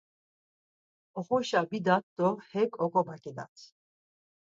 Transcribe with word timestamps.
Oxoşa 1.19 1.61
bidat 1.69 2.05
do 2.17 2.27
hek 2.51 2.71
oǩobaǩidat. 2.83 3.55